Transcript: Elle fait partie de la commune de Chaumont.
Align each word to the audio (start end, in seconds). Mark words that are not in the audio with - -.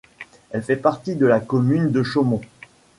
Elle 0.49 0.63
fait 0.63 0.77
partie 0.77 1.13
de 1.13 1.27
la 1.27 1.39
commune 1.39 1.91
de 1.91 2.01
Chaumont. 2.01 2.41